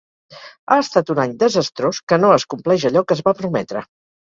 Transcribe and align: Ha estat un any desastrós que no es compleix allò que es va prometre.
Ha 0.35 0.77
estat 0.83 1.11
un 1.15 1.21
any 1.25 1.35
desastrós 1.43 2.01
que 2.09 2.21
no 2.23 2.33
es 2.39 2.47
compleix 2.55 2.89
allò 2.91 3.07
que 3.07 3.19
es 3.21 3.25
va 3.31 3.37
prometre. 3.45 3.89